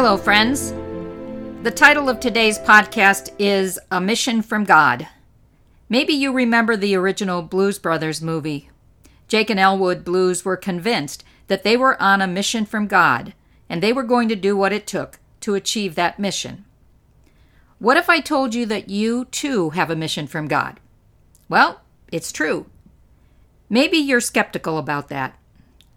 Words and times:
Hello, 0.00 0.16
friends. 0.16 0.70
The 1.64 1.72
title 1.74 2.08
of 2.08 2.20
today's 2.20 2.56
podcast 2.56 3.34
is 3.36 3.80
A 3.90 4.00
Mission 4.00 4.42
from 4.42 4.62
God. 4.62 5.08
Maybe 5.88 6.12
you 6.12 6.32
remember 6.32 6.76
the 6.76 6.94
original 6.94 7.42
Blues 7.42 7.80
Brothers 7.80 8.22
movie. 8.22 8.70
Jake 9.26 9.50
and 9.50 9.58
Elwood 9.58 10.04
Blues 10.04 10.44
were 10.44 10.56
convinced 10.56 11.24
that 11.48 11.64
they 11.64 11.76
were 11.76 12.00
on 12.00 12.22
a 12.22 12.28
mission 12.28 12.64
from 12.64 12.86
God, 12.86 13.34
and 13.68 13.82
they 13.82 13.92
were 13.92 14.04
going 14.04 14.28
to 14.28 14.36
do 14.36 14.56
what 14.56 14.72
it 14.72 14.86
took 14.86 15.18
to 15.40 15.56
achieve 15.56 15.96
that 15.96 16.20
mission. 16.20 16.64
What 17.80 17.96
if 17.96 18.08
I 18.08 18.20
told 18.20 18.54
you 18.54 18.66
that 18.66 18.88
you 18.88 19.24
too 19.24 19.70
have 19.70 19.90
a 19.90 19.96
mission 19.96 20.28
from 20.28 20.46
God? 20.46 20.78
Well, 21.48 21.80
it's 22.12 22.30
true. 22.30 22.66
Maybe 23.68 23.96
you're 23.96 24.20
skeptical 24.20 24.78
about 24.78 25.08
that. 25.08 25.36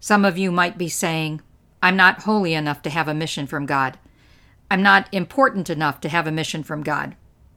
Some 0.00 0.24
of 0.24 0.36
you 0.36 0.50
might 0.50 0.76
be 0.76 0.88
saying, 0.88 1.40
I'm 1.82 1.96
not 1.96 2.22
holy 2.22 2.54
enough 2.54 2.80
to 2.82 2.90
have 2.90 3.08
a 3.08 3.14
mission 3.14 3.48
from 3.48 3.66
God. 3.66 3.98
I'm 4.70 4.82
not 4.82 5.08
important 5.12 5.68
enough 5.68 6.00
to 6.02 6.08
have 6.08 6.28
a 6.28 6.32
mission 6.32 6.62
from 6.62 6.84
God. 6.84 7.16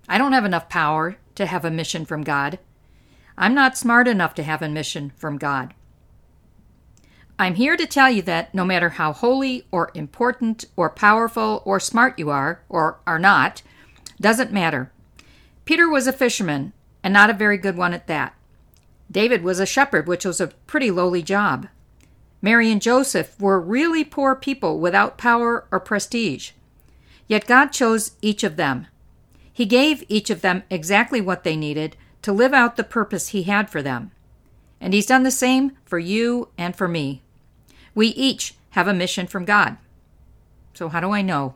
I 0.09 0.17
don't 0.17 0.33
have 0.33 0.45
enough 0.45 0.67
power 0.67 1.17
to 1.35 1.45
have 1.45 1.63
a 1.63 1.71
mission 1.71 2.05
from 2.05 2.23
God. 2.23 2.57
I'm 3.37 3.53
not 3.53 3.77
smart 3.77 4.07
enough 4.07 4.33
to 4.35 4.43
have 4.43 4.61
a 4.61 4.69
mission 4.69 5.13
from 5.15 5.37
God. 5.37 5.75
I'm 7.37 7.55
here 7.55 7.77
to 7.77 7.85
tell 7.85 8.09
you 8.09 8.21
that 8.23 8.55
no 8.55 8.65
matter 8.65 8.89
how 8.89 9.13
holy 9.13 9.67
or 9.71 9.91
important 9.93 10.65
or 10.75 10.89
powerful 10.89 11.61
or 11.65 11.79
smart 11.79 12.17
you 12.17 12.29
are, 12.29 12.61
or 12.69 12.99
are 13.05 13.19
not, 13.19 13.61
doesn't 14.19 14.53
matter. 14.53 14.91
Peter 15.65 15.89
was 15.89 16.07
a 16.07 16.13
fisherman, 16.13 16.71
and 17.03 17.13
not 17.13 17.29
a 17.29 17.33
very 17.33 17.57
good 17.57 17.75
one 17.75 17.93
at 17.93 18.07
that. 18.07 18.33
David 19.11 19.43
was 19.43 19.59
a 19.59 19.65
shepherd, 19.65 20.07
which 20.07 20.25
was 20.25 20.39
a 20.39 20.47
pretty 20.47 20.89
lowly 20.89 21.21
job. 21.21 21.67
Mary 22.45 22.71
and 22.71 22.79
Joseph 22.79 23.41
were 23.41 23.59
really 23.59 24.03
poor 24.03 24.35
people 24.35 24.79
without 24.79 25.17
power 25.17 25.65
or 25.71 25.79
prestige. 25.79 26.51
Yet 27.27 27.47
God 27.47 27.69
chose 27.69 28.11
each 28.21 28.43
of 28.43 28.55
them. 28.55 28.85
He 29.51 29.65
gave 29.65 30.03
each 30.07 30.29
of 30.29 30.41
them 30.41 30.61
exactly 30.69 31.19
what 31.19 31.43
they 31.43 31.55
needed 31.55 31.97
to 32.21 32.31
live 32.31 32.53
out 32.53 32.75
the 32.75 32.83
purpose 32.83 33.29
He 33.29 33.43
had 33.43 33.71
for 33.71 33.81
them. 33.81 34.11
And 34.79 34.93
He's 34.93 35.07
done 35.07 35.23
the 35.23 35.31
same 35.31 35.71
for 35.85 35.97
you 35.97 36.49
and 36.55 36.75
for 36.75 36.87
me. 36.87 37.23
We 37.95 38.09
each 38.09 38.53
have 38.71 38.87
a 38.87 38.93
mission 38.93 39.25
from 39.25 39.45
God. 39.45 39.77
So, 40.75 40.89
how 40.89 40.99
do 40.99 41.09
I 41.09 41.23
know? 41.23 41.55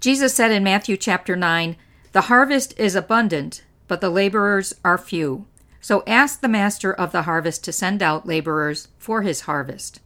Jesus 0.00 0.32
said 0.32 0.50
in 0.50 0.64
Matthew 0.64 0.96
chapter 0.96 1.36
9, 1.36 1.76
The 2.12 2.22
harvest 2.22 2.72
is 2.78 2.94
abundant, 2.94 3.64
but 3.86 4.00
the 4.00 4.08
laborers 4.08 4.74
are 4.82 4.96
few. 4.96 5.44
So 5.80 6.02
ask 6.06 6.40
the 6.40 6.48
master 6.48 6.92
of 6.92 7.12
the 7.12 7.22
harvest 7.22 7.64
to 7.64 7.72
send 7.72 8.02
out 8.02 8.26
laborers 8.26 8.88
for 8.98 9.22
his 9.22 9.42
harvest. 9.42 10.00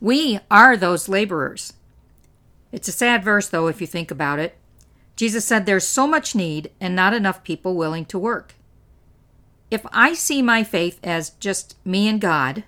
We 0.00 0.40
are 0.50 0.76
those 0.76 1.08
laborers. 1.08 1.74
It's 2.72 2.88
a 2.88 2.92
sad 2.92 3.24
verse, 3.24 3.48
though, 3.48 3.66
if 3.68 3.80
you 3.80 3.86
think 3.86 4.10
about 4.10 4.38
it. 4.38 4.56
Jesus 5.14 5.44
said 5.44 5.64
there's 5.64 5.86
so 5.86 6.06
much 6.06 6.34
need 6.34 6.70
and 6.80 6.94
not 6.94 7.14
enough 7.14 7.42
people 7.42 7.74
willing 7.74 8.04
to 8.06 8.18
work. 8.18 8.54
If 9.70 9.84
I 9.92 10.14
see 10.14 10.42
my 10.42 10.62
faith 10.62 11.00
as 11.02 11.30
just 11.30 11.76
me 11.84 12.06
and 12.08 12.20
God, 12.20 12.64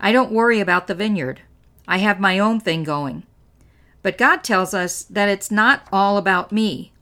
I 0.00 0.12
don't 0.12 0.32
worry 0.32 0.60
about 0.60 0.86
the 0.86 0.94
vineyard. 0.94 1.42
I 1.86 1.98
have 1.98 2.20
my 2.20 2.38
own 2.38 2.60
thing 2.60 2.82
going. 2.84 3.24
But 4.02 4.18
God 4.18 4.44
tells 4.44 4.74
us 4.74 5.04
that 5.04 5.28
it's 5.28 5.50
not 5.50 5.86
all 5.92 6.18
about 6.18 6.52
me. 6.52 6.92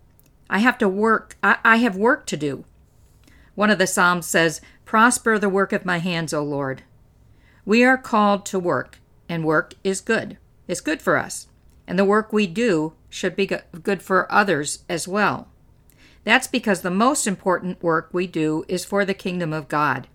I 0.48 0.58
have 0.58 0.78
to 0.78 0.88
work, 0.88 1.36
I, 1.42 1.56
I 1.64 1.76
have 1.76 1.96
work 1.96 2.26
to 2.26 2.36
do. 2.36 2.64
One 3.54 3.70
of 3.70 3.78
the 3.78 3.86
Psalms 3.86 4.26
says, 4.26 4.60
Prosper 4.84 5.38
the 5.38 5.48
work 5.48 5.72
of 5.72 5.84
my 5.84 5.98
hands, 5.98 6.32
O 6.32 6.42
Lord. 6.42 6.82
We 7.64 7.84
are 7.84 7.98
called 7.98 8.44
to 8.46 8.58
work, 8.58 8.98
and 9.28 9.44
work 9.44 9.74
is 9.84 10.00
good. 10.00 10.38
It's 10.66 10.80
good 10.80 11.00
for 11.02 11.16
us. 11.16 11.48
And 11.86 11.98
the 11.98 12.04
work 12.04 12.32
we 12.32 12.46
do 12.46 12.94
should 13.08 13.36
be 13.36 13.46
good 13.46 14.02
for 14.02 14.30
others 14.32 14.84
as 14.88 15.06
well. 15.06 15.48
That's 16.24 16.46
because 16.46 16.82
the 16.82 16.90
most 16.90 17.26
important 17.26 17.82
work 17.82 18.08
we 18.12 18.26
do 18.26 18.64
is 18.68 18.84
for 18.84 19.04
the 19.04 19.14
kingdom 19.14 19.52
of 19.52 19.68
God. 19.68 20.06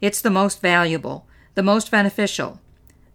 It's 0.00 0.20
the 0.20 0.30
most 0.30 0.60
valuable, 0.60 1.26
the 1.54 1.62
most 1.62 1.90
beneficial, 1.90 2.60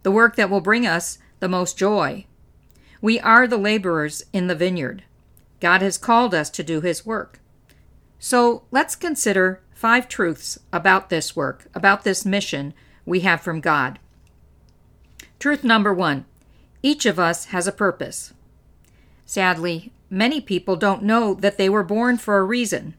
the 0.02 0.10
work 0.10 0.36
that 0.36 0.48
will 0.48 0.60
bring 0.60 0.86
us 0.86 1.18
the 1.40 1.48
most 1.48 1.78
joy. 1.78 2.24
We 3.00 3.20
are 3.20 3.46
the 3.46 3.58
laborers 3.58 4.24
in 4.32 4.46
the 4.46 4.54
vineyard. 4.54 5.04
God 5.60 5.82
has 5.82 5.98
called 5.98 6.34
us 6.34 6.50
to 6.50 6.62
do 6.62 6.80
his 6.80 7.04
work. 7.04 7.40
So 8.18 8.62
let's 8.70 8.96
consider 8.96 9.60
five 9.78 10.08
truths 10.08 10.58
about 10.72 11.08
this 11.08 11.36
work, 11.36 11.68
about 11.72 12.02
this 12.02 12.24
mission 12.24 12.74
we 13.06 13.20
have 13.20 13.40
from 13.40 13.60
God. 13.60 14.00
Truth 15.38 15.62
number 15.62 15.94
one 15.94 16.24
each 16.82 17.06
of 17.06 17.16
us 17.20 17.46
has 17.46 17.68
a 17.68 17.72
purpose. 17.72 18.32
Sadly, 19.24 19.92
many 20.10 20.40
people 20.40 20.74
don't 20.74 21.04
know 21.04 21.32
that 21.34 21.58
they 21.58 21.68
were 21.68 21.84
born 21.84 22.18
for 22.18 22.38
a 22.38 22.44
reason. 22.44 22.94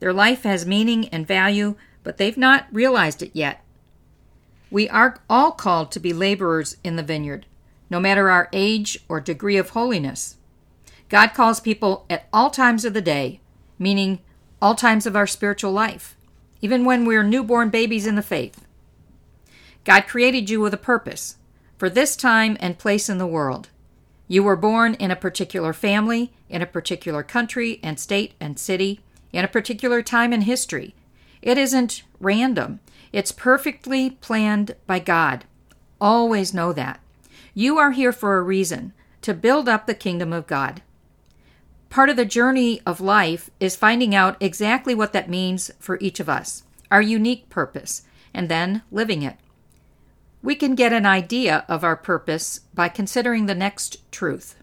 Their 0.00 0.14
life 0.14 0.44
has 0.44 0.64
meaning 0.64 1.08
and 1.08 1.26
value, 1.26 1.74
but 2.02 2.16
they've 2.16 2.38
not 2.38 2.68
realized 2.72 3.22
it 3.22 3.32
yet. 3.34 3.62
We 4.70 4.88
are 4.88 5.20
all 5.28 5.52
called 5.52 5.92
to 5.92 6.00
be 6.00 6.14
laborers 6.14 6.78
in 6.82 6.96
the 6.96 7.02
vineyard, 7.02 7.44
no 7.90 8.00
matter 8.00 8.30
our 8.30 8.48
age 8.50 8.98
or 9.10 9.20
degree 9.20 9.58
of 9.58 9.70
holiness. 9.70 10.38
God 11.10 11.34
calls 11.34 11.60
people 11.60 12.06
at 12.08 12.28
all 12.32 12.48
times 12.48 12.86
of 12.86 12.94
the 12.94 13.02
day, 13.02 13.40
meaning 13.78 14.20
all 14.64 14.74
times 14.74 15.04
of 15.04 15.14
our 15.14 15.26
spiritual 15.26 15.72
life, 15.72 16.16
even 16.62 16.86
when 16.86 17.04
we're 17.04 17.22
newborn 17.22 17.68
babies 17.68 18.06
in 18.06 18.14
the 18.14 18.22
faith. 18.22 18.64
God 19.84 20.06
created 20.06 20.48
you 20.48 20.58
with 20.58 20.72
a 20.72 20.78
purpose 20.78 21.36
for 21.76 21.90
this 21.90 22.16
time 22.16 22.56
and 22.60 22.78
place 22.78 23.10
in 23.10 23.18
the 23.18 23.26
world. 23.26 23.68
You 24.26 24.42
were 24.42 24.56
born 24.56 24.94
in 24.94 25.10
a 25.10 25.16
particular 25.16 25.74
family, 25.74 26.32
in 26.48 26.62
a 26.62 26.66
particular 26.66 27.22
country 27.22 27.78
and 27.82 28.00
state 28.00 28.32
and 28.40 28.58
city, 28.58 29.00
in 29.34 29.44
a 29.44 29.48
particular 29.48 30.00
time 30.00 30.32
in 30.32 30.40
history. 30.40 30.94
It 31.42 31.58
isn't 31.58 32.02
random, 32.18 32.80
it's 33.12 33.32
perfectly 33.32 34.12
planned 34.12 34.76
by 34.86 34.98
God. 34.98 35.44
Always 36.00 36.54
know 36.54 36.72
that. 36.72 37.00
You 37.52 37.76
are 37.76 37.90
here 37.90 38.12
for 38.12 38.38
a 38.38 38.42
reason 38.42 38.94
to 39.20 39.34
build 39.34 39.68
up 39.68 39.86
the 39.86 39.94
kingdom 39.94 40.32
of 40.32 40.46
God. 40.46 40.80
Part 41.94 42.10
of 42.10 42.16
the 42.16 42.24
journey 42.24 42.80
of 42.84 43.00
life 43.00 43.50
is 43.60 43.76
finding 43.76 44.16
out 44.16 44.36
exactly 44.40 44.96
what 44.96 45.12
that 45.12 45.30
means 45.30 45.70
for 45.78 45.96
each 46.00 46.18
of 46.18 46.28
us, 46.28 46.64
our 46.90 47.00
unique 47.00 47.48
purpose, 47.48 48.02
and 48.34 48.48
then 48.48 48.82
living 48.90 49.22
it. 49.22 49.36
We 50.42 50.56
can 50.56 50.74
get 50.74 50.92
an 50.92 51.06
idea 51.06 51.64
of 51.68 51.84
our 51.84 51.94
purpose 51.94 52.58
by 52.74 52.88
considering 52.88 53.46
the 53.46 53.54
next 53.54 53.98
truth. 54.10 54.56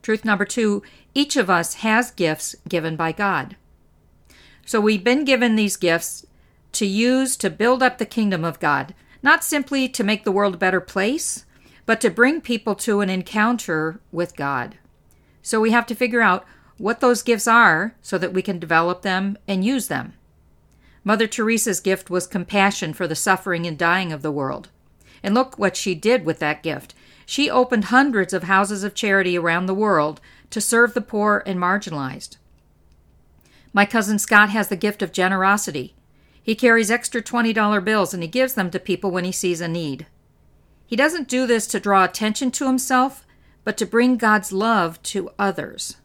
Truth 0.00 0.24
number 0.24 0.44
two 0.44 0.84
each 1.12 1.34
of 1.34 1.50
us 1.50 1.74
has 1.82 2.12
gifts 2.12 2.54
given 2.68 2.94
by 2.94 3.10
God. 3.10 3.56
So 4.64 4.80
we've 4.80 5.02
been 5.02 5.24
given 5.24 5.56
these 5.56 5.76
gifts 5.76 6.24
to 6.74 6.86
use 6.86 7.36
to 7.38 7.50
build 7.50 7.82
up 7.82 7.98
the 7.98 8.06
kingdom 8.06 8.44
of 8.44 8.60
God, 8.60 8.94
not 9.24 9.42
simply 9.42 9.88
to 9.88 10.04
make 10.04 10.22
the 10.22 10.30
world 10.30 10.54
a 10.54 10.58
better 10.58 10.80
place, 10.80 11.46
but 11.84 12.00
to 12.00 12.10
bring 12.10 12.40
people 12.40 12.76
to 12.76 13.00
an 13.00 13.10
encounter 13.10 13.98
with 14.12 14.36
God. 14.36 14.76
So 15.42 15.60
we 15.60 15.72
have 15.72 15.86
to 15.86 15.96
figure 15.96 16.20
out 16.20 16.46
what 16.80 17.00
those 17.00 17.22
gifts 17.22 17.46
are 17.46 17.94
so 18.00 18.16
that 18.16 18.32
we 18.32 18.40
can 18.40 18.58
develop 18.58 19.02
them 19.02 19.36
and 19.46 19.62
use 19.62 19.88
them. 19.88 20.14
Mother 21.04 21.26
Teresa's 21.26 21.78
gift 21.78 22.08
was 22.08 22.26
compassion 22.26 22.94
for 22.94 23.06
the 23.06 23.14
suffering 23.14 23.66
and 23.66 23.76
dying 23.76 24.12
of 24.14 24.22
the 24.22 24.32
world. 24.32 24.70
And 25.22 25.34
look 25.34 25.58
what 25.58 25.76
she 25.76 25.94
did 25.94 26.24
with 26.24 26.38
that 26.38 26.62
gift. 26.62 26.94
She 27.26 27.50
opened 27.50 27.84
hundreds 27.86 28.32
of 28.32 28.44
houses 28.44 28.82
of 28.82 28.94
charity 28.94 29.36
around 29.36 29.66
the 29.66 29.74
world 29.74 30.22
to 30.48 30.60
serve 30.60 30.94
the 30.94 31.02
poor 31.02 31.42
and 31.44 31.58
marginalized. 31.58 32.38
My 33.74 33.84
cousin 33.84 34.18
Scott 34.18 34.48
has 34.48 34.68
the 34.68 34.74
gift 34.76 35.02
of 35.02 35.12
generosity. 35.12 35.94
He 36.42 36.54
carries 36.54 36.90
extra 36.90 37.20
$20 37.20 37.84
bills 37.84 38.14
and 38.14 38.22
he 38.22 38.28
gives 38.28 38.54
them 38.54 38.70
to 38.70 38.80
people 38.80 39.10
when 39.10 39.24
he 39.24 39.32
sees 39.32 39.60
a 39.60 39.68
need. 39.68 40.06
He 40.86 40.96
doesn't 40.96 41.28
do 41.28 41.46
this 41.46 41.66
to 41.68 41.78
draw 41.78 42.04
attention 42.04 42.50
to 42.52 42.66
himself, 42.66 43.26
but 43.64 43.76
to 43.76 43.84
bring 43.84 44.16
God's 44.16 44.50
love 44.50 45.00
to 45.02 45.30
others. 45.38 45.96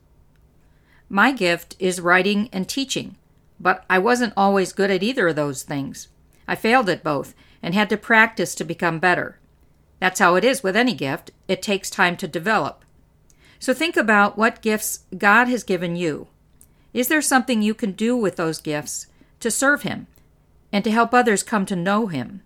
My 1.10 1.32
gift 1.32 1.76
is 1.80 2.02
writing 2.02 2.50
and 2.52 2.68
teaching, 2.68 3.16
but 3.60 3.86
I 3.90 4.00
wasn't 4.00 4.34
always 4.36 4.74
good 4.74 4.90
at 4.90 5.04
either 5.04 5.28
of 5.28 5.36
those 5.36 5.64
things. 5.64 6.08
I 6.48 6.56
failed 6.56 6.90
at 6.90 7.04
both 7.04 7.34
and 7.62 7.74
had 7.74 7.90
to 7.90 7.98
practice 7.98 8.56
to 8.56 8.64
become 8.64 9.00
better. 9.00 9.40
That's 10.00 10.20
how 10.20 10.36
it 10.36 10.44
is 10.44 10.64
with 10.64 10.76
any 10.76 10.94
gift, 10.94 11.32
it 11.48 11.62
takes 11.62 11.90
time 11.90 12.18
to 12.18 12.28
develop. 12.28 12.84
So 13.60 13.74
think 13.74 13.96
about 13.98 14.38
what 14.38 14.62
gifts 14.62 15.06
God 15.18 15.48
has 15.48 15.64
given 15.64 15.96
you. 15.96 16.28
Is 16.94 17.08
there 17.08 17.22
something 17.22 17.62
you 17.62 17.74
can 17.74 17.92
do 17.92 18.16
with 18.16 18.36
those 18.36 18.62
gifts 18.62 19.08
to 19.40 19.50
serve 19.50 19.84
Him 19.84 20.08
and 20.72 20.84
to 20.84 20.92
help 20.92 21.14
others 21.14 21.44
come 21.44 21.66
to 21.68 21.76
know 21.76 22.08
Him? 22.08 22.42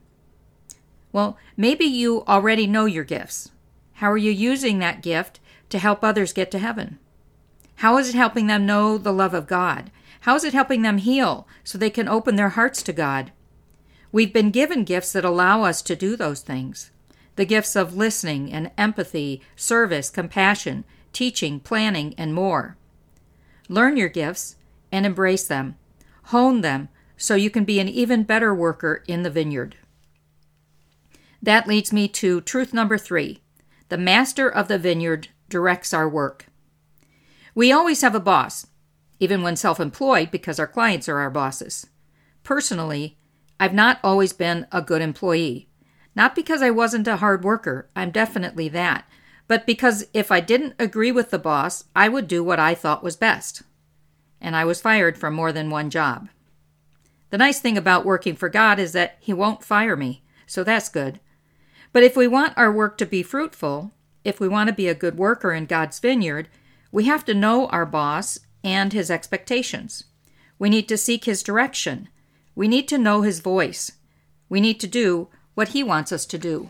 Well, 1.11 1.37
maybe 1.57 1.85
you 1.85 2.23
already 2.27 2.67
know 2.67 2.85
your 2.85 3.03
gifts. 3.03 3.51
How 3.93 4.11
are 4.11 4.17
you 4.17 4.31
using 4.31 4.79
that 4.79 5.01
gift 5.01 5.39
to 5.69 5.79
help 5.79 6.03
others 6.03 6.33
get 6.33 6.51
to 6.51 6.59
heaven? 6.59 6.99
How 7.79 7.97
is 7.97 8.09
it 8.09 8.15
helping 8.15 8.47
them 8.47 8.65
know 8.65 8.97
the 8.97 9.13
love 9.13 9.33
of 9.33 9.47
God? 9.47 9.89
How 10.21 10.35
is 10.35 10.43
it 10.43 10.53
helping 10.53 10.81
them 10.81 10.97
heal 10.97 11.47
so 11.63 11.77
they 11.77 11.89
can 11.89 12.09
open 12.09 12.35
their 12.35 12.49
hearts 12.49 12.83
to 12.83 12.91
God? 12.91 13.31
We've 14.11 14.33
been 14.33 14.51
given 14.51 14.83
gifts 14.83 15.13
that 15.13 15.23
allow 15.23 15.63
us 15.63 15.81
to 15.83 15.95
do 15.95 16.17
those 16.17 16.41
things 16.41 16.91
the 17.37 17.45
gifts 17.45 17.77
of 17.77 17.95
listening 17.95 18.51
and 18.51 18.69
empathy, 18.77 19.41
service, 19.55 20.09
compassion, 20.09 20.83
teaching, 21.13 21.61
planning, 21.61 22.13
and 22.17 22.33
more. 22.33 22.75
Learn 23.69 23.95
your 23.95 24.09
gifts 24.09 24.57
and 24.91 25.05
embrace 25.05 25.47
them. 25.47 25.77
Hone 26.23 26.59
them 26.59 26.89
so 27.15 27.35
you 27.35 27.49
can 27.49 27.63
be 27.63 27.79
an 27.79 27.87
even 27.87 28.23
better 28.23 28.53
worker 28.53 29.05
in 29.07 29.23
the 29.23 29.29
vineyard. 29.29 29.77
That 31.41 31.65
leads 31.65 31.93
me 31.93 32.09
to 32.09 32.41
truth 32.41 32.73
number 32.73 32.97
three 32.97 33.39
the 33.87 33.97
master 33.97 34.49
of 34.49 34.67
the 34.67 34.77
vineyard 34.77 35.29
directs 35.47 35.93
our 35.93 36.09
work. 36.09 36.48
We 37.55 37.71
always 37.71 38.01
have 38.01 38.15
a 38.15 38.19
boss, 38.19 38.67
even 39.19 39.41
when 39.41 39.55
self 39.55 39.79
employed, 39.79 40.31
because 40.31 40.59
our 40.59 40.67
clients 40.67 41.09
are 41.09 41.19
our 41.19 41.29
bosses. 41.29 41.87
Personally, 42.43 43.17
I've 43.59 43.73
not 43.73 43.99
always 44.03 44.33
been 44.33 44.67
a 44.71 44.81
good 44.81 45.01
employee. 45.01 45.67
Not 46.15 46.35
because 46.35 46.61
I 46.61 46.69
wasn't 46.69 47.07
a 47.07 47.17
hard 47.17 47.43
worker, 47.43 47.89
I'm 47.95 48.11
definitely 48.11 48.69
that, 48.69 49.07
but 49.47 49.65
because 49.65 50.05
if 50.13 50.31
I 50.31 50.39
didn't 50.39 50.75
agree 50.79 51.11
with 51.11 51.31
the 51.31 51.39
boss, 51.39 51.85
I 51.95 52.09
would 52.09 52.27
do 52.27 52.43
what 52.43 52.59
I 52.59 52.75
thought 52.75 53.03
was 53.03 53.15
best. 53.15 53.63
And 54.41 54.55
I 54.55 54.65
was 54.65 54.81
fired 54.81 55.17
from 55.17 55.33
more 55.33 55.51
than 55.51 55.69
one 55.69 55.89
job. 55.89 56.29
The 57.29 57.37
nice 57.37 57.59
thing 57.59 57.77
about 57.77 58.05
working 58.05 58.35
for 58.35 58.49
God 58.49 58.79
is 58.79 58.93
that 58.93 59.17
He 59.19 59.33
won't 59.33 59.63
fire 59.63 59.95
me, 59.95 60.23
so 60.47 60.63
that's 60.63 60.89
good. 60.89 61.19
But 61.91 62.03
if 62.03 62.15
we 62.15 62.27
want 62.27 62.57
our 62.57 62.71
work 62.71 62.97
to 62.99 63.05
be 63.05 63.23
fruitful, 63.23 63.91
if 64.23 64.39
we 64.39 64.47
want 64.47 64.67
to 64.67 64.73
be 64.73 64.87
a 64.87 64.95
good 64.95 65.17
worker 65.17 65.53
in 65.53 65.65
God's 65.65 65.99
vineyard, 65.99 66.47
we 66.91 67.05
have 67.05 67.25
to 67.25 67.33
know 67.33 67.67
our 67.67 67.85
boss 67.85 68.39
and 68.63 68.93
his 68.93 69.11
expectations. 69.11 70.05
We 70.57 70.69
need 70.69 70.87
to 70.89 70.97
seek 70.97 71.25
his 71.25 71.43
direction. 71.43 72.09
We 72.55 72.67
need 72.67 72.87
to 72.89 72.97
know 72.97 73.21
his 73.21 73.39
voice. 73.39 73.93
We 74.49 74.59
need 74.59 74.79
to 74.81 74.87
do 74.87 75.29
what 75.53 75.69
he 75.69 75.83
wants 75.83 76.11
us 76.11 76.25
to 76.27 76.37
do. 76.37 76.69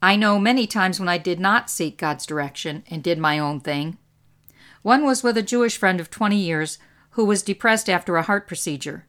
I 0.00 0.16
know 0.16 0.38
many 0.38 0.66
times 0.66 1.00
when 1.00 1.08
I 1.08 1.18
did 1.18 1.40
not 1.40 1.70
seek 1.70 1.98
God's 1.98 2.26
direction 2.26 2.84
and 2.88 3.02
did 3.02 3.18
my 3.18 3.38
own 3.38 3.60
thing. 3.60 3.98
One 4.82 5.04
was 5.04 5.22
with 5.22 5.36
a 5.36 5.42
Jewish 5.42 5.76
friend 5.76 5.98
of 5.98 6.10
20 6.10 6.36
years 6.36 6.78
who 7.10 7.24
was 7.24 7.42
depressed 7.42 7.90
after 7.90 8.16
a 8.16 8.22
heart 8.22 8.46
procedure. 8.46 9.06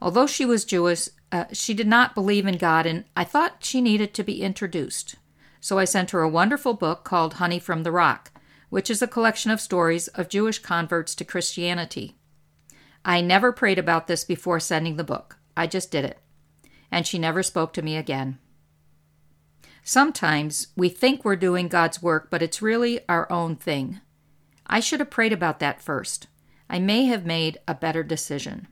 Although 0.00 0.26
she 0.26 0.44
was 0.44 0.64
Jewish, 0.64 1.08
uh, 1.32 1.44
she 1.52 1.74
did 1.74 1.86
not 1.86 2.14
believe 2.14 2.46
in 2.46 2.58
God, 2.58 2.86
and 2.86 3.04
I 3.16 3.24
thought 3.24 3.64
she 3.64 3.80
needed 3.80 4.12
to 4.14 4.22
be 4.22 4.42
introduced. 4.42 5.16
So 5.60 5.78
I 5.78 5.84
sent 5.84 6.10
her 6.10 6.20
a 6.20 6.28
wonderful 6.28 6.74
book 6.74 7.02
called 7.02 7.34
Honey 7.34 7.58
from 7.58 7.82
the 7.82 7.92
Rock, 7.92 8.30
which 8.68 8.90
is 8.90 9.02
a 9.02 9.06
collection 9.06 9.50
of 9.50 9.60
stories 9.60 10.08
of 10.08 10.28
Jewish 10.28 10.58
converts 10.58 11.14
to 11.14 11.24
Christianity. 11.24 12.16
I 13.04 13.20
never 13.20 13.52
prayed 13.52 13.78
about 13.78 14.06
this 14.06 14.24
before 14.24 14.60
sending 14.60 14.96
the 14.96 15.04
book. 15.04 15.38
I 15.56 15.66
just 15.66 15.90
did 15.90 16.04
it. 16.04 16.18
And 16.90 17.06
she 17.06 17.18
never 17.18 17.42
spoke 17.42 17.72
to 17.74 17.82
me 17.82 17.96
again. 17.96 18.38
Sometimes 19.82 20.68
we 20.76 20.88
think 20.88 21.24
we're 21.24 21.36
doing 21.36 21.68
God's 21.68 22.02
work, 22.02 22.28
but 22.30 22.42
it's 22.42 22.60
really 22.60 23.00
our 23.08 23.30
own 23.30 23.54
thing. 23.54 24.00
I 24.66 24.80
should 24.80 24.98
have 24.98 25.10
prayed 25.10 25.32
about 25.32 25.60
that 25.60 25.80
first. 25.80 26.26
I 26.68 26.80
may 26.80 27.04
have 27.04 27.24
made 27.24 27.58
a 27.68 27.74
better 27.74 28.02
decision. 28.02 28.66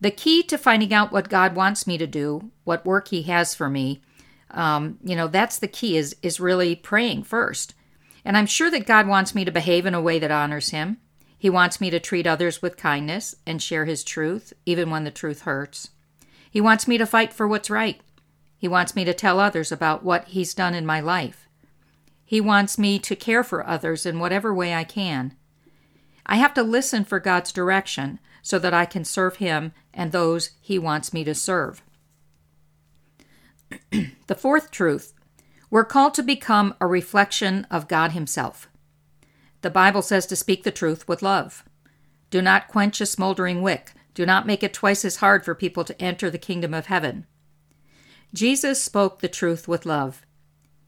The 0.00 0.10
key 0.10 0.42
to 0.42 0.58
finding 0.58 0.92
out 0.92 1.12
what 1.12 1.28
God 1.28 1.54
wants 1.54 1.86
me 1.86 1.96
to 1.98 2.08
do, 2.08 2.50
what 2.64 2.84
work 2.84 3.08
He 3.08 3.22
has 3.22 3.54
for 3.54 3.70
me, 3.70 4.02
um, 4.50 4.98
you 5.04 5.14
know, 5.14 5.28
that's 5.28 5.58
the 5.60 5.68
key 5.68 5.96
is 5.96 6.16
is 6.22 6.40
really 6.40 6.74
praying 6.74 7.22
first. 7.22 7.74
And 8.24 8.36
I'm 8.36 8.46
sure 8.46 8.70
that 8.70 8.86
God 8.86 9.06
wants 9.06 9.34
me 9.34 9.44
to 9.44 9.50
behave 9.50 9.86
in 9.86 9.94
a 9.94 10.00
way 10.00 10.18
that 10.18 10.30
honors 10.30 10.70
Him. 10.70 10.98
He 11.36 11.50
wants 11.50 11.80
me 11.80 11.90
to 11.90 11.98
treat 11.98 12.26
others 12.26 12.62
with 12.62 12.76
kindness 12.76 13.34
and 13.46 13.60
share 13.60 13.84
His 13.84 14.04
truth, 14.04 14.52
even 14.64 14.90
when 14.90 15.04
the 15.04 15.10
truth 15.10 15.42
hurts. 15.42 15.90
He 16.50 16.60
wants 16.60 16.86
me 16.86 16.98
to 16.98 17.06
fight 17.06 17.32
for 17.32 17.48
what's 17.48 17.70
right. 17.70 18.00
He 18.56 18.68
wants 18.68 18.94
me 18.94 19.04
to 19.04 19.14
tell 19.14 19.40
others 19.40 19.72
about 19.72 20.04
what 20.04 20.28
He's 20.28 20.54
done 20.54 20.74
in 20.74 20.86
my 20.86 21.00
life. 21.00 21.48
He 22.24 22.40
wants 22.40 22.78
me 22.78 22.98
to 23.00 23.16
care 23.16 23.42
for 23.42 23.66
others 23.66 24.06
in 24.06 24.18
whatever 24.18 24.54
way 24.54 24.72
I 24.72 24.84
can. 24.84 25.34
I 26.24 26.36
have 26.36 26.54
to 26.54 26.62
listen 26.62 27.04
for 27.04 27.18
God's 27.18 27.52
direction 27.52 28.20
so 28.40 28.58
that 28.60 28.72
I 28.72 28.84
can 28.84 29.04
serve 29.04 29.36
Him 29.36 29.72
and 29.92 30.12
those 30.12 30.50
He 30.60 30.78
wants 30.78 31.12
me 31.12 31.24
to 31.24 31.34
serve. 31.34 31.82
the 33.90 34.34
fourth 34.34 34.70
truth 34.70 35.12
we're 35.72 35.84
called 35.84 36.12
to 36.12 36.22
become 36.22 36.74
a 36.82 36.86
reflection 36.86 37.66
of 37.70 37.88
God 37.88 38.12
Himself. 38.12 38.68
The 39.62 39.70
Bible 39.70 40.02
says 40.02 40.26
to 40.26 40.36
speak 40.36 40.64
the 40.64 40.70
truth 40.70 41.08
with 41.08 41.22
love. 41.22 41.64
Do 42.28 42.42
not 42.42 42.68
quench 42.68 43.00
a 43.00 43.06
smoldering 43.06 43.62
wick. 43.62 43.94
Do 44.12 44.26
not 44.26 44.46
make 44.46 44.62
it 44.62 44.74
twice 44.74 45.02
as 45.02 45.16
hard 45.16 45.46
for 45.46 45.54
people 45.54 45.82
to 45.84 45.98
enter 46.00 46.28
the 46.28 46.36
kingdom 46.36 46.74
of 46.74 46.86
heaven. 46.86 47.24
Jesus 48.34 48.82
spoke 48.82 49.20
the 49.20 49.30
truth 49.30 49.66
with 49.66 49.86
love. 49.86 50.26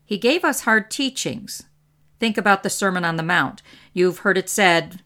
He 0.05 0.19
gave 0.19 0.45
us 0.45 0.61
hard 0.61 0.91
teachings. 0.91 1.63
Think 2.21 2.37
about 2.37 2.63
the 2.63 2.69
Sermon 2.69 3.07
on 3.07 3.17
the 3.17 3.23
Mount. 3.23 3.63
You've 3.95 4.19
heard 4.19 4.37
it 4.37 4.51
said, 4.51 5.01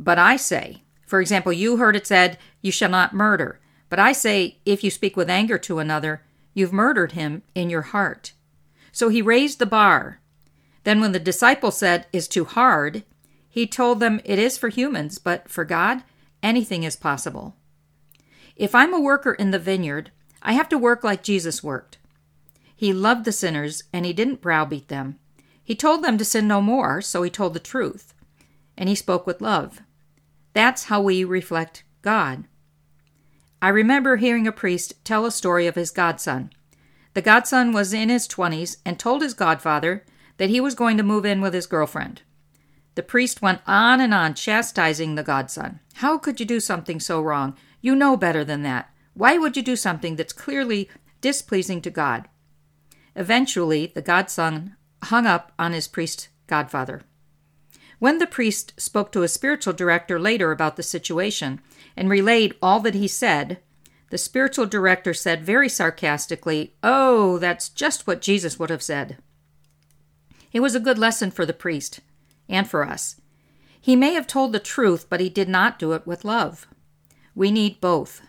but 0.00 0.18
I 0.18 0.34
say. 0.36 0.82
For 1.06 1.20
example, 1.20 1.52
you 1.52 1.76
heard 1.76 1.94
it 1.94 2.08
said, 2.08 2.38
You 2.60 2.72
shall 2.72 2.90
not 2.90 3.14
murder. 3.14 3.60
But 3.88 4.00
I 4.00 4.10
say, 4.10 4.58
if 4.66 4.82
you 4.82 4.90
speak 4.90 5.16
with 5.16 5.30
anger 5.30 5.58
to 5.58 5.78
another, 5.78 6.24
you've 6.54 6.72
murdered 6.72 7.12
him 7.12 7.42
in 7.54 7.70
your 7.70 7.82
heart. 7.82 8.32
So 8.96 9.10
he 9.10 9.20
raised 9.20 9.58
the 9.58 9.66
bar. 9.66 10.22
Then, 10.84 11.02
when 11.02 11.12
the 11.12 11.18
disciples 11.18 11.76
said, 11.76 12.06
Is 12.14 12.26
too 12.26 12.46
hard, 12.46 13.04
he 13.46 13.66
told 13.66 14.00
them 14.00 14.22
it 14.24 14.38
is 14.38 14.56
for 14.56 14.70
humans, 14.70 15.18
but 15.18 15.50
for 15.50 15.66
God, 15.66 16.02
anything 16.42 16.82
is 16.82 16.96
possible. 16.96 17.56
If 18.56 18.74
I'm 18.74 18.94
a 18.94 18.98
worker 18.98 19.34
in 19.34 19.50
the 19.50 19.58
vineyard, 19.58 20.12
I 20.40 20.54
have 20.54 20.70
to 20.70 20.78
work 20.78 21.04
like 21.04 21.22
Jesus 21.22 21.62
worked. 21.62 21.98
He 22.74 22.94
loved 22.94 23.26
the 23.26 23.32
sinners, 23.32 23.82
and 23.92 24.06
he 24.06 24.14
didn't 24.14 24.40
browbeat 24.40 24.88
them. 24.88 25.18
He 25.62 25.74
told 25.74 26.02
them 26.02 26.16
to 26.16 26.24
sin 26.24 26.48
no 26.48 26.62
more, 26.62 27.02
so 27.02 27.22
he 27.22 27.28
told 27.28 27.52
the 27.52 27.60
truth. 27.60 28.14
And 28.78 28.88
he 28.88 28.94
spoke 28.94 29.26
with 29.26 29.42
love. 29.42 29.82
That's 30.54 30.84
how 30.84 31.02
we 31.02 31.22
reflect 31.22 31.84
God. 32.00 32.44
I 33.60 33.68
remember 33.68 34.16
hearing 34.16 34.46
a 34.46 34.52
priest 34.52 34.94
tell 35.04 35.26
a 35.26 35.30
story 35.30 35.66
of 35.66 35.74
his 35.74 35.90
godson. 35.90 36.48
The 37.16 37.22
godson 37.22 37.72
was 37.72 37.94
in 37.94 38.10
his 38.10 38.28
20s 38.28 38.76
and 38.84 38.98
told 38.98 39.22
his 39.22 39.32
godfather 39.32 40.04
that 40.36 40.50
he 40.50 40.60
was 40.60 40.74
going 40.74 40.98
to 40.98 41.02
move 41.02 41.24
in 41.24 41.40
with 41.40 41.54
his 41.54 41.66
girlfriend. 41.66 42.20
The 42.94 43.02
priest 43.02 43.40
went 43.40 43.62
on 43.66 44.02
and 44.02 44.12
on 44.12 44.34
chastising 44.34 45.14
the 45.14 45.22
godson. 45.22 45.80
How 45.94 46.18
could 46.18 46.40
you 46.40 46.44
do 46.44 46.60
something 46.60 47.00
so 47.00 47.22
wrong? 47.22 47.56
You 47.80 47.94
know 47.94 48.18
better 48.18 48.44
than 48.44 48.64
that. 48.64 48.90
Why 49.14 49.38
would 49.38 49.56
you 49.56 49.62
do 49.62 49.76
something 49.76 50.16
that's 50.16 50.34
clearly 50.34 50.90
displeasing 51.22 51.80
to 51.80 51.90
God? 51.90 52.28
Eventually, 53.14 53.92
the 53.94 54.02
godson 54.02 54.76
hung 55.04 55.24
up 55.24 55.52
on 55.58 55.72
his 55.72 55.88
priest 55.88 56.28
godfather. 56.46 57.00
When 57.98 58.18
the 58.18 58.26
priest 58.26 58.74
spoke 58.76 59.10
to 59.12 59.22
a 59.22 59.28
spiritual 59.28 59.72
director 59.72 60.20
later 60.20 60.52
about 60.52 60.76
the 60.76 60.82
situation 60.82 61.62
and 61.96 62.10
relayed 62.10 62.56
all 62.60 62.80
that 62.80 62.94
he 62.94 63.08
said, 63.08 63.62
the 64.10 64.18
spiritual 64.18 64.66
director 64.66 65.12
said 65.12 65.44
very 65.44 65.68
sarcastically, 65.68 66.74
Oh, 66.82 67.38
that's 67.38 67.68
just 67.68 68.06
what 68.06 68.22
Jesus 68.22 68.58
would 68.58 68.70
have 68.70 68.82
said. 68.82 69.18
It 70.52 70.60
was 70.60 70.74
a 70.74 70.80
good 70.80 70.98
lesson 70.98 71.30
for 71.30 71.44
the 71.44 71.52
priest 71.52 72.00
and 72.48 72.68
for 72.68 72.86
us. 72.86 73.20
He 73.80 73.96
may 73.96 74.14
have 74.14 74.26
told 74.26 74.52
the 74.52 74.60
truth, 74.60 75.06
but 75.08 75.20
he 75.20 75.28
did 75.28 75.48
not 75.48 75.78
do 75.78 75.92
it 75.92 76.06
with 76.06 76.24
love. 76.24 76.66
We 77.34 77.50
need 77.50 77.80
both. 77.80 78.22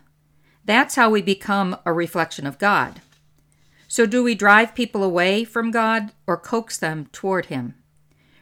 That's 0.65 0.95
how 0.95 1.09
we 1.09 1.21
become 1.21 1.77
a 1.85 1.93
reflection 1.93 2.45
of 2.45 2.59
God. 2.59 3.01
So, 3.87 4.05
do 4.05 4.21
we 4.21 4.35
drive 4.35 4.75
people 4.75 5.01
away 5.01 5.45
from 5.45 5.71
God 5.71 6.11
or 6.27 6.35
coax 6.35 6.77
them 6.77 7.07
toward 7.13 7.45
Him? 7.45 7.75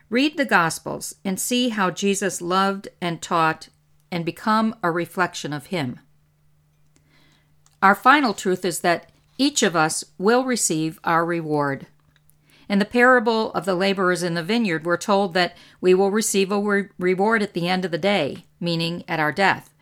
Read 0.10 0.36
the 0.36 0.46
Gospels 0.46 1.15
and 1.24 1.39
see 1.39 1.70
how 1.70 1.92
Jesus 1.92 2.42
loved 2.42 2.88
and 3.00 3.22
taught 3.22 3.70
and 4.12 4.25
become 4.25 4.75
a 4.82 4.89
reflection 4.89 5.54
of 5.54 5.68
Him. 5.68 6.00
Our 7.82 7.96
final 7.96 8.34
truth 8.34 8.65
is 8.65 8.79
that 8.82 9.12
each 9.38 9.63
of 9.63 9.75
us 9.75 10.03
will 10.17 10.46
receive 10.46 11.00
our 11.03 11.25
reward. 11.25 11.88
In 12.67 12.79
the 12.79 12.86
parable 12.86 13.51
of 13.53 13.65
the 13.65 13.75
laborers 13.75 14.24
in 14.24 14.34
the 14.34 14.44
vineyard, 14.44 14.86
we're 14.86 14.98
told 14.98 15.34
that 15.34 15.55
we 15.82 15.94
will 15.94 16.10
receive 16.10 16.51
a 16.51 16.60
re- 16.60 16.89
reward 16.98 17.44
at 17.44 17.53
the 17.53 17.67
end 17.67 17.86
of 17.86 17.91
the 17.91 17.98
day, 17.98 18.46
meaning 18.60 19.03
at 19.08 19.20
our 19.20 19.32
death. 19.32 19.74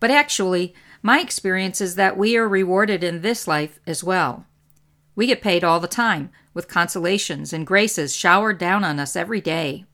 But 0.00 0.10
actually, 0.10 0.74
my 1.02 1.20
experience 1.20 1.80
is 1.80 1.94
that 1.94 2.16
we 2.16 2.36
are 2.36 2.48
rewarded 2.48 3.04
in 3.04 3.20
this 3.20 3.46
life 3.46 3.78
as 3.86 4.02
well. 4.02 4.46
We 5.14 5.26
get 5.26 5.42
paid 5.42 5.62
all 5.62 5.78
the 5.78 5.88
time, 5.88 6.30
with 6.54 6.68
consolations 6.68 7.52
and 7.52 7.66
graces 7.66 8.16
showered 8.16 8.58
down 8.58 8.82
on 8.82 8.98
us 8.98 9.14
every 9.14 9.40
day. 9.40 9.84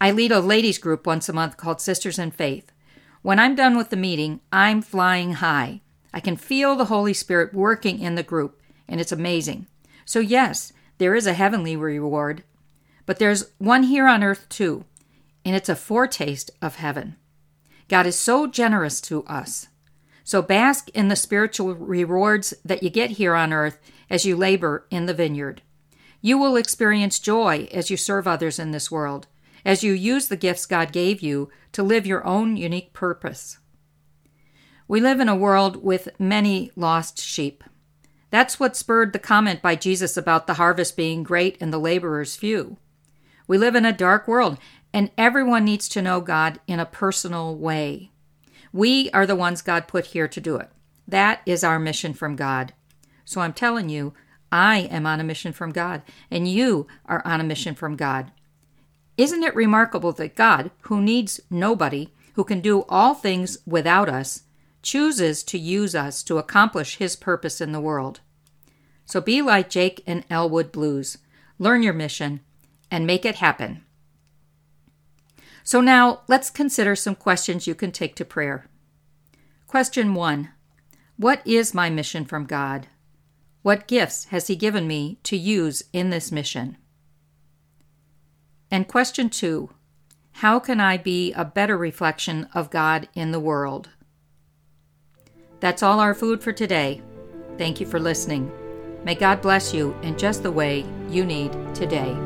I 0.00 0.10
lead 0.10 0.32
a 0.32 0.40
ladies' 0.40 0.78
group 0.78 1.06
once 1.06 1.28
a 1.28 1.32
month 1.32 1.56
called 1.56 1.80
Sisters 1.80 2.18
in 2.18 2.30
Faith. 2.30 2.72
When 3.22 3.38
I'm 3.38 3.54
done 3.54 3.76
with 3.76 3.90
the 3.90 3.96
meeting, 3.96 4.40
I'm 4.52 4.82
flying 4.82 5.34
high. 5.34 5.80
I 6.12 6.20
can 6.20 6.36
feel 6.36 6.76
the 6.76 6.86
Holy 6.86 7.12
Spirit 7.12 7.54
working 7.54 8.00
in 8.00 8.14
the 8.14 8.22
group, 8.22 8.60
and 8.88 9.00
it's 9.00 9.12
amazing. 9.12 9.66
So, 10.04 10.20
yes, 10.20 10.72
there 10.98 11.14
is 11.14 11.26
a 11.26 11.34
heavenly 11.34 11.76
reward, 11.76 12.42
but 13.04 13.18
there's 13.18 13.52
one 13.58 13.84
here 13.84 14.06
on 14.06 14.22
earth 14.22 14.48
too, 14.48 14.84
and 15.44 15.54
it's 15.54 15.68
a 15.68 15.76
foretaste 15.76 16.50
of 16.62 16.76
heaven. 16.76 17.16
God 17.88 18.06
is 18.06 18.18
so 18.18 18.46
generous 18.46 19.00
to 19.02 19.24
us. 19.24 19.68
So, 20.24 20.42
bask 20.42 20.88
in 20.90 21.08
the 21.08 21.16
spiritual 21.16 21.74
rewards 21.74 22.52
that 22.64 22.82
you 22.82 22.90
get 22.90 23.10
here 23.10 23.34
on 23.34 23.52
earth 23.52 23.78
as 24.10 24.24
you 24.24 24.36
labor 24.36 24.86
in 24.90 25.06
the 25.06 25.14
vineyard. 25.14 25.62
You 26.20 26.38
will 26.38 26.56
experience 26.56 27.20
joy 27.20 27.68
as 27.72 27.90
you 27.90 27.96
serve 27.96 28.26
others 28.26 28.58
in 28.58 28.72
this 28.72 28.90
world, 28.90 29.28
as 29.64 29.84
you 29.84 29.92
use 29.92 30.26
the 30.26 30.36
gifts 30.36 30.66
God 30.66 30.92
gave 30.92 31.20
you 31.20 31.50
to 31.72 31.82
live 31.82 32.06
your 32.06 32.26
own 32.26 32.56
unique 32.56 32.92
purpose. 32.92 33.58
We 34.88 35.00
live 35.00 35.18
in 35.18 35.28
a 35.28 35.34
world 35.34 35.82
with 35.82 36.08
many 36.18 36.70
lost 36.76 37.20
sheep. 37.20 37.64
That's 38.30 38.60
what 38.60 38.76
spurred 38.76 39.12
the 39.12 39.18
comment 39.18 39.60
by 39.60 39.74
Jesus 39.74 40.16
about 40.16 40.46
the 40.46 40.54
harvest 40.54 40.96
being 40.96 41.24
great 41.24 41.56
and 41.60 41.72
the 41.72 41.78
laborers 41.78 42.36
few. 42.36 42.76
We 43.48 43.58
live 43.58 43.74
in 43.74 43.84
a 43.84 43.92
dark 43.92 44.28
world, 44.28 44.58
and 44.92 45.10
everyone 45.18 45.64
needs 45.64 45.88
to 45.88 46.02
know 46.02 46.20
God 46.20 46.60
in 46.68 46.78
a 46.78 46.86
personal 46.86 47.56
way. 47.56 48.10
We 48.72 49.10
are 49.10 49.26
the 49.26 49.34
ones 49.34 49.60
God 49.60 49.88
put 49.88 50.06
here 50.06 50.28
to 50.28 50.40
do 50.40 50.56
it. 50.56 50.70
That 51.08 51.40
is 51.46 51.64
our 51.64 51.80
mission 51.80 52.14
from 52.14 52.36
God. 52.36 52.72
So 53.24 53.40
I'm 53.40 53.52
telling 53.52 53.88
you, 53.88 54.14
I 54.52 54.80
am 54.90 55.04
on 55.04 55.18
a 55.18 55.24
mission 55.24 55.52
from 55.52 55.72
God, 55.72 56.02
and 56.30 56.48
you 56.48 56.86
are 57.06 57.26
on 57.26 57.40
a 57.40 57.44
mission 57.44 57.74
from 57.74 57.96
God. 57.96 58.30
Isn't 59.16 59.42
it 59.42 59.56
remarkable 59.56 60.12
that 60.12 60.36
God, 60.36 60.70
who 60.82 61.00
needs 61.00 61.40
nobody, 61.50 62.10
who 62.34 62.44
can 62.44 62.60
do 62.60 62.84
all 62.88 63.14
things 63.14 63.58
without 63.66 64.08
us, 64.08 64.42
chooses 64.86 65.42
to 65.42 65.58
use 65.58 65.96
us 65.96 66.22
to 66.22 66.38
accomplish 66.38 66.98
his 66.98 67.16
purpose 67.16 67.60
in 67.60 67.72
the 67.72 67.80
world? 67.80 68.20
So 69.04 69.20
be 69.20 69.42
like 69.42 69.68
Jake 69.68 70.00
and 70.06 70.24
Elwood 70.30 70.70
Blues. 70.70 71.18
Learn 71.58 71.82
your 71.82 71.92
mission 71.92 72.40
and 72.88 73.04
make 73.04 73.24
it 73.24 73.34
happen. 73.34 73.84
So 75.64 75.80
now 75.80 76.20
let's 76.28 76.50
consider 76.50 76.94
some 76.94 77.16
questions 77.16 77.66
you 77.66 77.74
can 77.74 77.90
take 77.90 78.14
to 78.14 78.24
prayer. 78.24 78.68
Question 79.66 80.14
1 80.14 80.50
What 81.16 81.44
is 81.44 81.74
my 81.74 81.90
mission 81.90 82.24
from 82.24 82.44
God? 82.44 82.86
What 83.62 83.88
gifts 83.88 84.26
has 84.26 84.46
He 84.46 84.54
given 84.54 84.86
me 84.86 85.18
to 85.24 85.36
use 85.36 85.82
in 85.92 86.10
this 86.10 86.30
mission? 86.30 86.76
And 88.70 88.86
question 88.86 89.30
two 89.30 89.70
How 90.34 90.60
can 90.60 90.78
I 90.78 90.96
be 90.96 91.32
a 91.32 91.44
better 91.44 91.76
reflection 91.76 92.46
of 92.54 92.70
God 92.70 93.08
in 93.14 93.32
the 93.32 93.40
world? 93.40 93.90
That's 95.66 95.82
all 95.82 95.98
our 95.98 96.14
food 96.14 96.44
for 96.44 96.52
today. 96.52 97.02
Thank 97.58 97.80
you 97.80 97.86
for 97.86 97.98
listening. 97.98 98.52
May 99.02 99.16
God 99.16 99.42
bless 99.42 99.74
you 99.74 99.96
in 100.02 100.16
just 100.16 100.44
the 100.44 100.52
way 100.52 100.86
you 101.08 101.24
need 101.24 101.50
today. 101.74 102.16